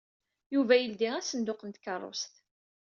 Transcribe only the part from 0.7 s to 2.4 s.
yeldi asenduq n tkeṛṛust.